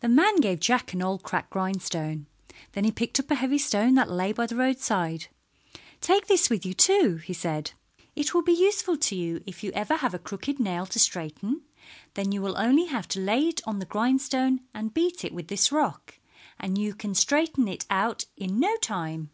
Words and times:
The 0.00 0.08
man 0.08 0.36
gave 0.36 0.58
Jack 0.58 0.94
an 0.94 1.02
old 1.02 1.22
cracked 1.22 1.50
grindstone. 1.50 2.28
Then 2.72 2.84
he 2.84 2.90
picked 2.90 3.20
up 3.20 3.30
a 3.30 3.34
heavy 3.34 3.58
stone 3.58 3.94
that 3.96 4.10
lay 4.10 4.32
by 4.32 4.46
the 4.46 4.56
roadside. 4.56 5.26
"Take 6.00 6.28
this 6.28 6.48
with 6.48 6.64
you, 6.64 6.72
too," 6.72 7.16
he 7.16 7.34
said. 7.34 7.72
"It 8.16 8.32
will 8.32 8.40
be 8.40 8.54
useful 8.54 8.96
to 8.96 9.14
you 9.14 9.42
if 9.44 9.62
you 9.62 9.70
ever 9.72 9.96
have 9.96 10.14
a 10.14 10.18
crooked 10.18 10.58
nail 10.58 10.86
to 10.86 10.98
straighten. 10.98 11.60
Then 12.14 12.32
you 12.32 12.40
will 12.40 12.56
only 12.58 12.86
have 12.86 13.06
to 13.08 13.20
lay 13.20 13.46
it 13.48 13.60
on 13.66 13.80
the 13.80 13.84
grindstone 13.84 14.60
and 14.72 14.94
beat 14.94 15.22
it 15.26 15.34
with 15.34 15.48
this 15.48 15.70
rock, 15.70 16.18
and 16.58 16.78
you 16.78 16.94
can 16.94 17.14
straighten 17.14 17.68
it 17.68 17.84
out 17.90 18.24
in 18.34 18.58
no 18.58 18.76
time." 18.78 19.28